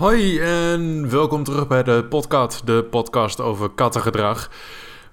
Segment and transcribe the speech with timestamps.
[0.00, 4.50] Hoi en welkom terug bij de podcast, de podcast over kattengedrag.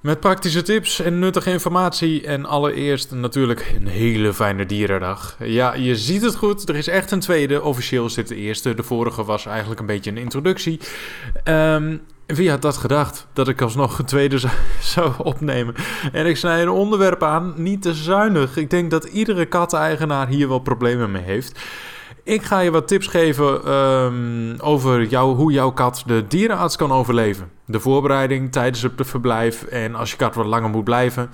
[0.02, 5.35] Met praktische tips en nuttige informatie en allereerst natuurlijk een hele fijne dierendag.
[5.39, 8.73] Ja, je ziet het goed, er is echt een tweede, officieel is dit de eerste.
[8.73, 10.79] De vorige was eigenlijk een beetje een introductie.
[11.43, 13.27] Um, wie had dat gedacht?
[13.33, 14.39] Dat ik alsnog een tweede
[14.79, 15.75] zou opnemen.
[16.11, 18.57] En ik snij een onderwerp aan, niet te zuinig.
[18.57, 21.59] Ik denk dat iedere kat-eigenaar hier wel problemen mee heeft.
[22.28, 27.52] Ik ga je wat tips geven um, over hoe jouw kat de dierenarts kan overleven.
[27.66, 31.30] De voorbereiding tijdens het verblijf en als je kat wat langer moet blijven.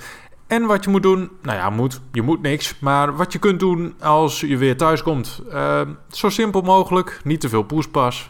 [0.48, 2.80] En wat je moet doen, nou ja, moet, je moet niks.
[2.80, 5.42] Maar wat je kunt doen als je weer thuis komt.
[5.54, 8.30] Uh, zo simpel mogelijk, niet te veel poespas.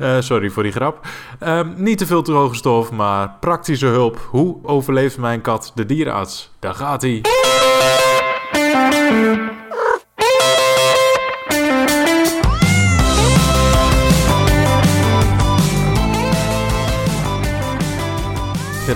[0.00, 1.06] uh, sorry voor die grap.
[1.42, 4.28] Uh, niet te veel droge stof, maar praktische hulp.
[4.30, 6.52] Hoe overleeft mijn kat de dierenarts?
[6.58, 7.20] Daar gaat hij.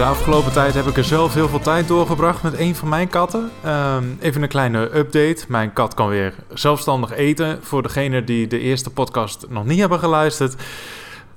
[0.01, 3.09] De afgelopen tijd heb ik er zelf heel veel tijd doorgebracht met een van mijn
[3.09, 3.51] katten.
[3.63, 5.45] Ehm, even een kleine update.
[5.49, 7.59] Mijn kat kan weer zelfstandig eten.
[7.63, 10.55] Voor degenen die de eerste podcast nog niet hebben geluisterd.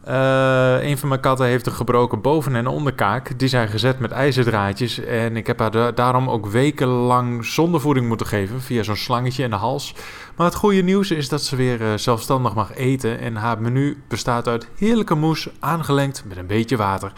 [0.07, 3.39] Uh, een van mijn katten heeft een gebroken boven- en onderkaak.
[3.39, 4.99] Die zijn gezet met ijzerdraadjes.
[4.99, 8.61] En ik heb haar daarom ook wekenlang zonder voeding moeten geven.
[8.61, 9.95] Via zo'n slangetje in de hals.
[10.35, 13.19] Maar het goede nieuws is dat ze weer uh, zelfstandig mag eten.
[13.19, 17.11] En haar menu bestaat uit heerlijke moes, aangelengd met een beetje water.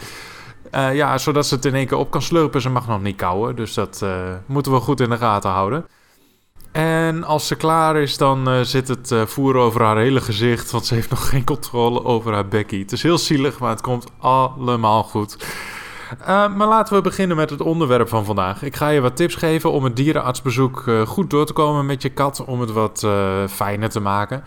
[0.72, 2.62] Uh, ja, zodat ze het in één keer op kan slurpen.
[2.62, 4.10] Ze mag nog niet kauwen, dus dat uh,
[4.46, 5.86] moeten we goed in de gaten houden.
[6.72, 10.72] En als ze klaar is, dan uh, zit het voer over haar hele gezicht.
[10.72, 12.82] Want ze heeft nog geen controle over haar bekkie.
[12.82, 15.46] Het is heel zielig, maar het komt allemaal goed.
[16.26, 18.64] maar laten we beginnen met het onderwerp van vandaag.
[18.64, 22.10] Ik ga je wat tips geven om het dierenartsbezoek goed door te komen met je
[22.10, 22.46] kat.
[22.46, 23.08] Om het wat
[23.50, 24.44] fijner te maken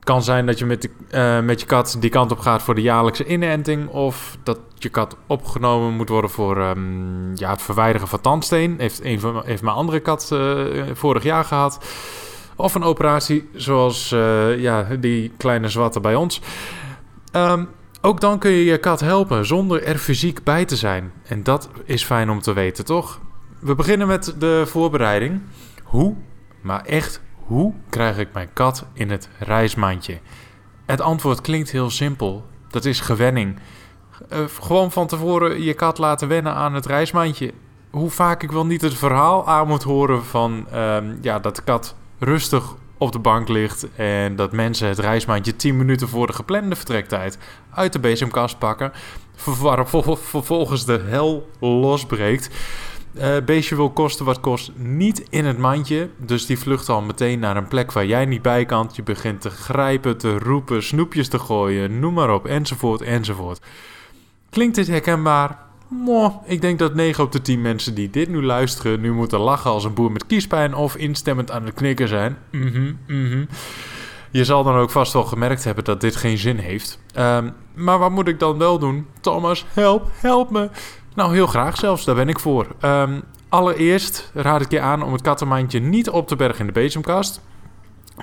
[0.00, 2.74] kan zijn dat je met, de, uh, met je kat die kant op gaat voor
[2.74, 3.88] de jaarlijkse inenting.
[3.88, 8.74] Of dat je kat opgenomen moet worden voor um, ja, het verwijderen van tandsteen.
[8.78, 11.84] Heeft, een van, heeft mijn andere kat uh, vorig jaar gehad.
[12.56, 16.40] Of een operatie zoals uh, ja, die kleine zwarte bij ons.
[17.32, 17.68] Um,
[18.00, 21.12] ook dan kun je je kat helpen zonder er fysiek bij te zijn.
[21.22, 23.20] En dat is fijn om te weten, toch?
[23.58, 25.40] We beginnen met de voorbereiding.
[25.84, 26.14] Hoe,
[26.60, 30.18] maar echt hoe krijg ik mijn kat in het reismandje?
[30.86, 32.44] Het antwoord klinkt heel simpel.
[32.68, 33.58] Dat is gewenning.
[34.32, 37.52] Uh, gewoon van tevoren je kat laten wennen aan het reismandje.
[37.90, 41.62] Hoe vaak ik wel niet het verhaal aan moet horen van uh, ja, dat de
[41.62, 46.32] kat rustig op de bank ligt en dat mensen het reismandje 10 minuten voor de
[46.32, 47.38] geplande vertrektijd
[47.74, 48.92] uit de bezemkast pakken,
[50.30, 52.50] vervolgens de hel losbreekt.
[53.14, 56.08] Uh, beestje wil kosten wat kost niet in het mandje.
[56.16, 58.90] Dus die vlucht al meteen naar een plek waar jij niet bij kan.
[58.92, 63.60] Je begint te grijpen, te roepen, snoepjes te gooien, noem maar op, enzovoort, enzovoort.
[64.50, 65.58] Klinkt dit herkenbaar?
[65.88, 69.00] Mo, ik denk dat 9 op de 10 mensen die dit nu luisteren...
[69.00, 72.36] nu moeten lachen als een boer met kiespijn of instemmend aan het knikken zijn.
[72.50, 73.44] Mhm, mhm.
[74.30, 76.98] Je zal dan ook vast wel gemerkt hebben dat dit geen zin heeft.
[77.18, 79.06] Um, maar wat moet ik dan wel doen?
[79.20, 80.68] Thomas, help, help me.
[81.14, 82.66] Nou, heel graag zelfs, daar ben ik voor.
[82.82, 86.72] Um, allereerst raad ik je aan om het kattenmandje niet op te bergen in de
[86.72, 87.40] bezemkast.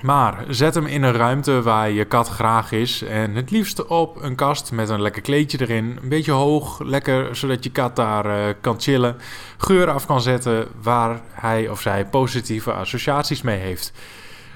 [0.02, 3.02] Maar zet hem in een ruimte waar je kat graag is.
[3.02, 6.00] En het liefst op een kast met een lekker kleedje erin.
[6.02, 9.16] Een beetje hoog, lekker, zodat je kat daar uh, kan chillen.
[9.58, 13.92] Geur af kan zetten waar hij of zij positieve associaties mee heeft.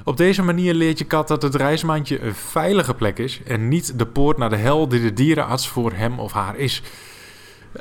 [0.03, 3.43] Op deze manier leert je kat dat het reismandje een veilige plek is.
[3.43, 6.81] En niet de poort naar de hel die de dierenarts voor hem of haar is.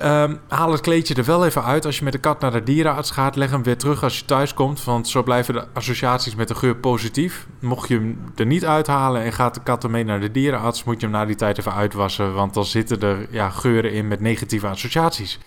[0.03, 2.63] Um, haal het kleedje er wel even uit als je met de kat naar de
[2.63, 3.37] dierenarts gaat.
[3.37, 6.55] Leg hem weer terug als je thuis komt, want zo blijven de associaties met de
[6.55, 7.47] geur positief.
[7.61, 11.01] Mocht je hem er niet uithalen en gaat de kat ermee naar de dierenarts, moet
[11.01, 14.21] je hem na die tijd even uitwassen, want dan zitten er ja, geuren in met
[14.21, 15.39] negatieve associaties.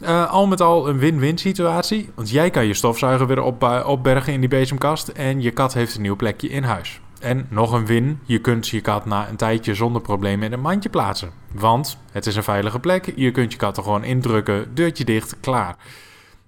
[0.00, 4.32] Uh, al met al een win-win situatie, want jij kan je stofzuiger weer op, opbergen
[4.32, 7.00] in die bezemkast en je kat heeft een nieuw plekje in huis.
[7.24, 10.60] En nog een win, je kunt je kat na een tijdje zonder problemen in een
[10.60, 11.30] mandje plaatsen.
[11.52, 15.36] Want het is een veilige plek, je kunt je kat er gewoon indrukken, deurtje dicht,
[15.40, 15.76] klaar.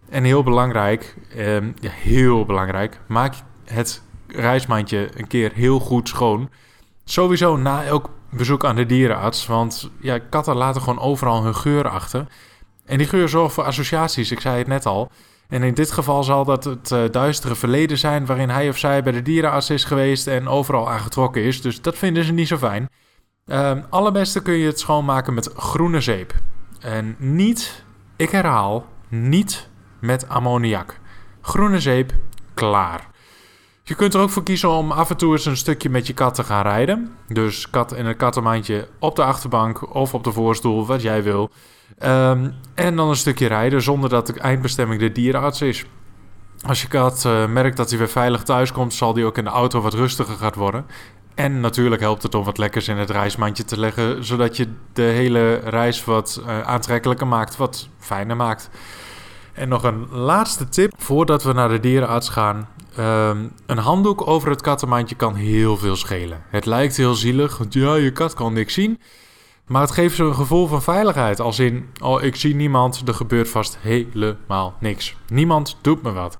[0.08, 3.34] En heel belangrijk, eh, ja, heel belangrijk, maak
[3.64, 6.50] het reismandje een keer heel goed schoon.
[7.04, 11.88] Sowieso na elk bezoek aan de dierenarts, want ja, katten laten gewoon overal hun geur
[11.88, 12.26] achter.
[12.84, 15.10] En die geur zorgt voor associaties, ik zei het net al.
[15.48, 19.02] En in dit geval zal dat het uh, duistere verleden zijn waarin hij of zij
[19.02, 21.62] bij de dierenarts is geweest en overal aangetrokken is.
[21.62, 22.88] Dus dat vinden ze niet zo fijn.
[23.46, 26.34] Uh, allerbeste kun je het schoonmaken met groene zeep.
[26.80, 27.84] En niet,
[28.16, 29.68] ik herhaal, niet
[30.00, 30.98] met ammoniak.
[31.40, 32.12] Groene zeep,
[32.54, 33.08] klaar.
[33.82, 36.14] Je kunt er ook voor kiezen om af en toe eens een stukje met je
[36.14, 37.16] kat te gaan rijden.
[37.28, 41.50] Dus kat in een kattenmandje op de achterbank of op de voorstoel, wat jij wil.
[41.98, 45.84] Ehm, en dan een stukje rijden zonder dat de eindbestemming de dierenarts is.
[46.66, 49.44] Als je kat uh, merkt dat hij weer veilig thuis komt, zal die ook in
[49.44, 50.86] de auto wat rustiger gaan worden.
[51.34, 55.02] En natuurlijk helpt het om wat lekkers in het reismandje te leggen, zodat je de
[55.02, 58.70] hele reis wat uh, aantrekkelijker maakt, wat fijner maakt.
[59.52, 62.68] En nog een laatste tip voordat we naar de dierenarts gaan.
[62.98, 66.42] Um, een handdoek over het kattenmandje kan heel veel schelen.
[66.50, 69.00] Het lijkt heel zielig, want ja, je kat kan niks zien.
[69.66, 71.40] Maar het geeft ze een gevoel van veiligheid.
[71.40, 75.16] Als in, oh, ik zie niemand, er gebeurt vast helemaal niks.
[75.28, 76.38] Niemand doet me wat.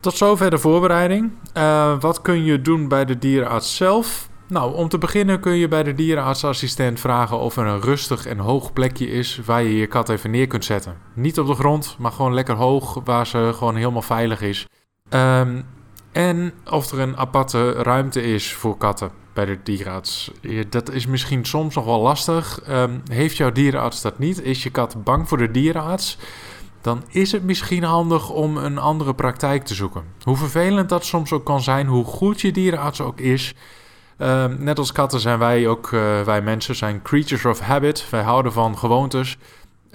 [0.00, 1.32] Tot zover de voorbereiding.
[1.56, 4.28] Uh, wat kun je doen bij de dierenarts zelf?
[4.48, 8.38] Nou, om te beginnen kun je bij de dierenartsassistent vragen of er een rustig en
[8.38, 10.96] hoog plekje is waar je je kat even neer kunt zetten.
[11.14, 14.66] Niet op de grond, maar gewoon lekker hoog, waar ze gewoon helemaal veilig is.
[15.10, 15.64] Um,
[16.12, 20.30] en of er een aparte ruimte is voor katten bij de dierenarts.
[20.68, 22.60] Dat is misschien soms nog wel lastig.
[22.68, 24.42] Um, heeft jouw dierenarts dat niet?
[24.42, 26.18] Is je kat bang voor de dierenarts?
[26.80, 30.04] Dan is het misschien handig om een andere praktijk te zoeken.
[30.22, 33.54] Hoe vervelend dat soms ook kan zijn, hoe goed je dierenarts ook is.
[34.18, 38.10] Uh, net als katten zijn wij ook, uh, wij mensen zijn creatures of habit.
[38.10, 39.38] Wij houden van gewoontes.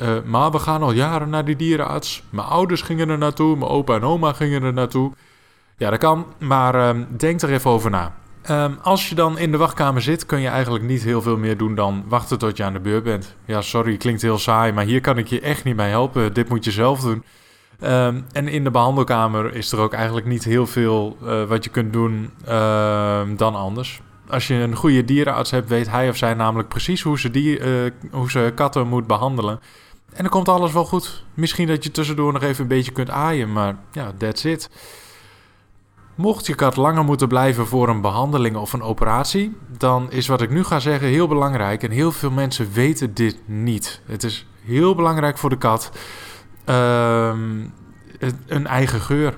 [0.02, 2.24] Uh, maar we gaan al jaren naar die dierenarts.
[2.30, 5.12] Mijn ouders gingen er naartoe, mijn opa en oma gingen er naartoe.
[5.78, 8.16] Ja, dat kan, maar uh, denk er even over na.
[8.50, 11.58] Um, als je dan in de wachtkamer zit, kun je eigenlijk niet heel veel meer
[11.58, 13.36] doen dan wachten tot je aan de beurt bent.
[13.46, 16.34] Ja, sorry, klinkt heel saai, maar hier kan ik je echt niet bij helpen.
[16.34, 17.24] Dit moet je zelf doen.
[17.84, 21.70] Um, en in de behandelkamer is er ook eigenlijk niet heel veel uh, wat je
[21.70, 24.02] kunt doen uh, dan anders.
[24.30, 27.60] Als je een goede dierenarts hebt, weet hij of zij namelijk precies hoe ze, die,
[27.60, 29.60] uh, hoe ze katten moet behandelen.
[30.14, 31.24] En dan komt alles wel goed.
[31.34, 34.70] Misschien dat je tussendoor nog even een beetje kunt aaien, maar ja, that's it.
[36.18, 40.42] Mocht je kat langer moeten blijven voor een behandeling of een operatie, dan is wat
[40.42, 41.84] ik nu ga zeggen heel belangrijk.
[41.84, 44.02] En heel veel mensen weten dit niet.
[44.06, 45.92] Het is heel belangrijk voor de kat.
[46.66, 47.74] Um,
[48.48, 49.38] een eigen geur.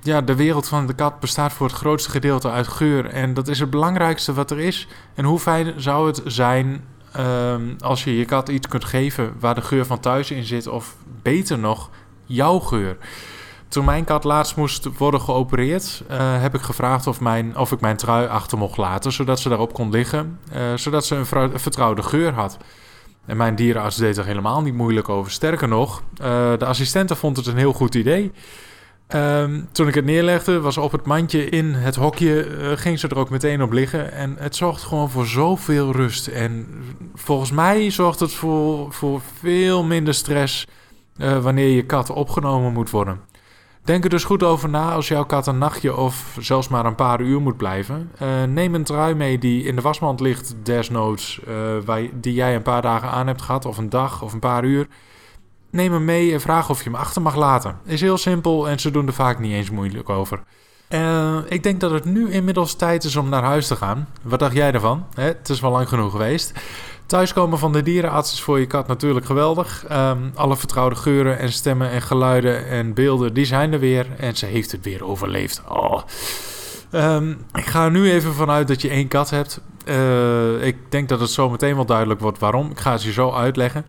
[0.00, 3.06] Ja, de wereld van de kat bestaat voor het grootste gedeelte uit geur.
[3.06, 4.88] En dat is het belangrijkste wat er is.
[5.14, 6.84] En hoe fijn zou het zijn
[7.16, 10.66] um, als je je kat iets kunt geven waar de geur van thuis in zit,
[10.66, 11.90] of beter nog,
[12.24, 12.96] jouw geur.
[13.70, 17.80] Toen mijn kat laatst moest worden geopereerd, uh, heb ik gevraagd of, mijn, of ik
[17.80, 21.26] mijn trui achter mocht laten, zodat ze daarop kon liggen, uh, zodat ze een,
[21.60, 22.56] vertrouwde geur had.
[23.26, 25.32] En mijn dierenarts deed er helemaal niet moeilijk over.
[25.32, 26.26] Sterker nog, uh,
[26.58, 28.32] de assistente vond het een heel goed idee.
[29.14, 33.08] Um, toen ik het neerlegde, was op het mandje in het hokje, uh, ging ze
[33.08, 34.12] er ook meteen op liggen.
[34.12, 36.26] En het zorgt gewoon voor zoveel rust.
[36.26, 36.68] En
[37.14, 40.66] volgens mij zorgt het voor, voor veel minder stress
[41.40, 43.29] wanneer je kat opgenomen moet worden.
[43.84, 46.94] Denk er dus goed over na als jouw kat een nachtje of zelfs maar een
[46.94, 48.10] paar uur moet blijven.
[48.22, 51.40] Uh, neem een trui mee die in de wasmand ligt, desnoods,
[51.84, 54.64] waar, die jij een paar dagen aan hebt gehad, of een dag of een paar
[54.64, 54.86] uur.
[55.70, 57.78] Neem hem mee en vraag of je hem achter mag laten.
[57.84, 60.42] Is heel simpel en ze doen er vaak niet eens moeilijk over.
[60.88, 64.08] Uh, ik denk dat het nu inmiddels tijd is om naar huis te gaan.
[64.22, 65.06] Wat dacht jij ervan?
[65.14, 66.52] Het is wel lang genoeg geweest.
[67.10, 69.84] Thuiskomen van de dierenarts is voor je kat natuurlijk geweldig.
[69.92, 74.06] Um, alle vertrouwde geuren en stemmen en geluiden en beelden, die zijn er weer.
[74.16, 75.62] En ze heeft het weer overleefd.
[75.68, 76.02] Oh.
[76.92, 79.60] Um, ik ga nu even vanuit dat je één kat hebt.
[79.84, 82.70] Uh, ik denk dat het zo meteen wel duidelijk wordt waarom.
[82.70, 83.86] Ik ga het je zo uitleggen.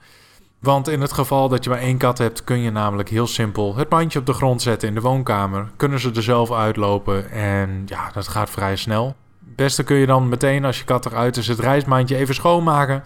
[0.59, 3.75] Want in het geval dat je maar één kat hebt, kun je namelijk heel simpel
[3.75, 5.67] het mandje op de grond zetten in de woonkamer.
[5.75, 9.15] Kunnen ze er zelf uitlopen en ja, dat gaat vrij snel.
[9.55, 13.03] Beste kun je dan meteen als je kat eruit is het reismandje even schoonmaken.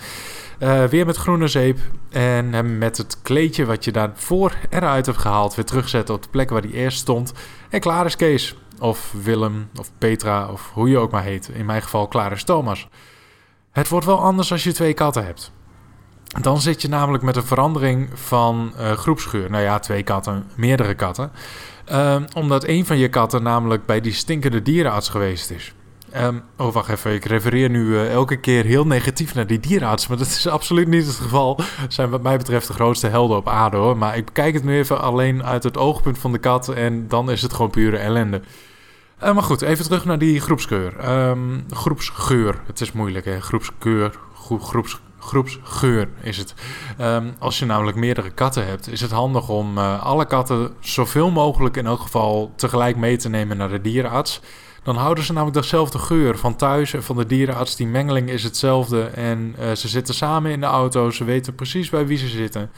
[0.59, 5.17] Uh, weer met groene zeep en hem met het kleedje wat je daarvoor eruit hebt
[5.17, 7.33] gehaald weer terugzetten op de plek waar hij eerst stond.
[7.69, 8.55] En klaar is Kees.
[8.79, 11.49] Of Willem of Petra of hoe je ook maar heet.
[11.53, 12.87] In mijn geval klaar is Thomas.
[13.71, 15.51] Het wordt wel anders als je twee katten hebt.
[16.41, 19.49] Dan zit je namelijk met een verandering van uh, groepsgeur.
[19.49, 21.31] Nou ja, twee katten, meerdere katten.
[21.91, 25.73] Uh, omdat een van je katten namelijk bij die stinkende dierenarts geweest is.
[26.23, 27.13] Um, oh, wacht even.
[27.13, 30.07] Ik refereer nu uh, elke keer heel negatief naar die dierenarts.
[30.07, 31.59] Maar dat is absoluut niet het geval.
[31.87, 33.97] Zijn wat mij betreft de grootste helden op aarde hoor.
[33.97, 36.67] Maar ik bekijk het nu even alleen uit het oogpunt van de kat.
[36.67, 38.41] En dan is het gewoon pure ellende.
[39.23, 41.09] Uh, maar goed, even terug naar die groepsgeur.
[41.29, 42.61] Um, groepsgeur.
[42.67, 43.41] Het is moeilijk hè.
[43.41, 44.19] Groepskeur.
[44.59, 46.53] Groeps, groepsgeur is het.
[47.01, 51.31] Um, als je namelijk meerdere katten hebt, is het handig om uh, alle katten zoveel
[51.31, 54.41] mogelijk in elk geval tegelijk mee te nemen naar de dierenarts.
[54.85, 57.75] Dan houden ze namelijk dezelfde geur van thuis en van de dierenarts.
[57.75, 61.11] Die mengeling is hetzelfde en uh, ze zitten samen in de auto.
[61.11, 62.71] Ze weten precies bij wie ze zitten.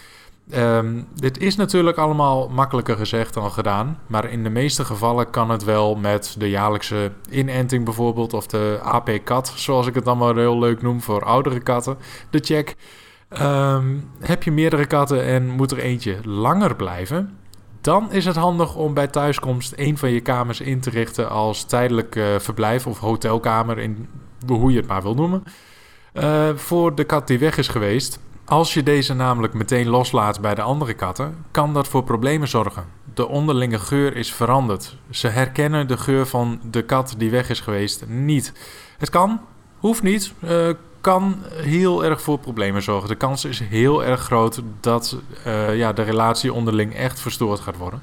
[0.49, 5.49] Ehm, dit is natuurlijk allemaal makkelijker gezegd dan gedaan, maar in de meeste gevallen kan
[5.49, 10.35] het wel met de jaarlijkse inenting bijvoorbeeld, of de AP-kat, zoals ik het dan maar
[10.35, 11.97] heel leuk noem voor oudere katten,
[12.29, 12.75] de check.
[13.29, 17.37] Ehm, heb je meerdere katten en moet er eentje langer blijven,
[17.81, 21.63] dan is het handig om bij thuiskomst een van je kamers in te richten als
[21.63, 24.09] tijdelijk uh, verblijf of hotelkamer, in,
[24.47, 25.43] hoe je het maar wil noemen,
[26.13, 28.19] uh, voor de kat die weg is geweest.
[28.45, 32.85] Als je deze namelijk meteen loslaat bij de andere katten, kan dat voor problemen zorgen.
[33.13, 34.97] De onderlinge geur is veranderd.
[35.09, 38.53] Ze herkennen de geur van de kat die weg is geweest niet.
[38.97, 39.41] Het kan,
[39.77, 40.69] hoeft niet, uh,
[41.01, 43.09] kan heel erg voor problemen zorgen.
[43.09, 47.77] De kans is heel erg groot dat uh, ja, de relatie onderling echt verstoord gaat
[47.77, 48.01] worden.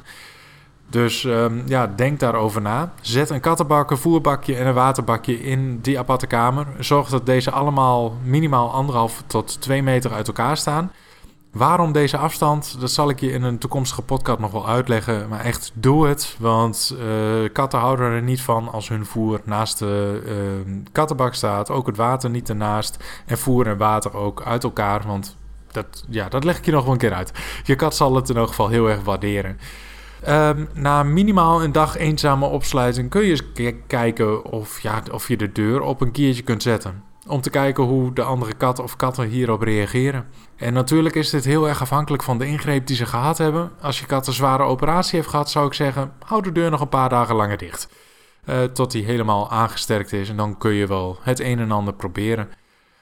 [0.88, 2.92] Dus um, ja, denk daarover na.
[3.00, 6.66] Zet een kattenbak, een voerbakje en een waterbakje in die aparte kamer.
[6.78, 10.92] Zorg dat deze allemaal minimaal anderhalf tot twee meter uit elkaar staan.
[11.54, 12.80] Waarom deze afstand?
[12.80, 15.28] Dat zal ik je in een toekomstige podcast nog wel uitleggen.
[15.28, 16.36] Maar echt, doe het.
[16.38, 20.22] Want uh, katten houden er niet van als hun voer naast de
[20.66, 21.70] uh, kattenbak staat.
[21.70, 23.22] Ook het water niet ernaast.
[23.26, 25.02] En voer en water ook uit elkaar.
[25.06, 25.36] Want
[25.70, 27.32] dat, ja, dat leg ik je nog wel een keer uit.
[27.64, 29.58] Je kat zal het in elk geval heel erg waarderen.
[30.28, 35.36] Um, na minimaal een dag eenzame opsluiting kun je eens kijken of, ja, of je
[35.36, 37.02] de deur op een keertje kunt zetten.
[37.26, 40.26] Om te kijken hoe de andere kat of katten hierop reageren.
[40.56, 43.70] En natuurlijk is dit heel erg afhankelijk van de ingreep die ze gehad hebben.
[43.80, 46.80] Als je kat een zware operatie heeft gehad, zou ik zeggen: hou de deur nog
[46.80, 47.88] een paar dagen langer dicht.
[48.44, 50.28] Uh, tot die helemaal aangesterkt is.
[50.28, 52.48] En dan kun je wel het een en ander proberen.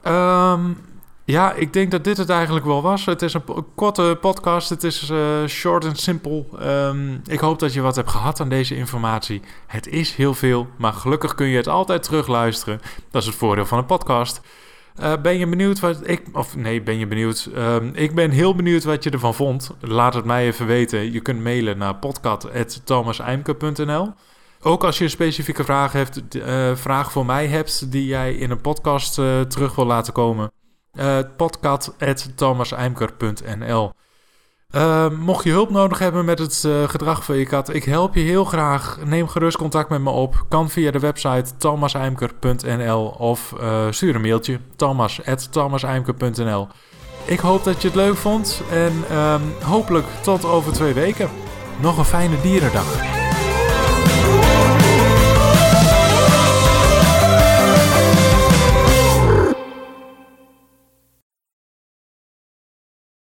[0.07, 0.77] Um,
[1.25, 3.07] ja, ik denk dat dit het eigenlijk wel was.
[3.07, 4.69] Het is een korte podcast.
[4.69, 6.49] Het is uh, short en simpel.
[6.63, 9.43] Um, ik hoop dat je wat hebt gehad aan deze informatie.
[9.67, 12.81] Het is heel veel, maar gelukkig kun je het altijd terugluisteren.
[13.11, 14.41] Dat is het voordeel van een podcast.
[15.01, 16.23] Uh, ben je benieuwd wat ik.
[16.33, 17.49] Of nee, ben je benieuwd?
[17.57, 19.71] Um, ik ben heel benieuwd wat je ervan vond.
[19.81, 21.13] Laat het mij even weten.
[21.13, 24.13] Je kunt mailen naar podcast.thomaseimke.nl.
[24.61, 28.51] Ook als je een specifieke vraag, hebt, uh, vraag voor mij hebt die jij in
[28.51, 29.15] een podcast
[29.49, 30.51] terug wil laten komen.
[34.77, 38.15] Uh, Mocht je hulp nodig hebben met het uh, gedrag van je kat, ik help
[38.15, 38.99] je heel graag.
[39.05, 40.45] Neem gerust contact met me op.
[40.49, 46.69] Kan via de website thomaseimker.nl of uh, stuur een mailtje thomas.thomaseimker.nl
[47.25, 51.29] Ik hoop dat je het leuk vond en um, hopelijk tot over twee weken.
[51.81, 53.22] Nog een fijne dierendag.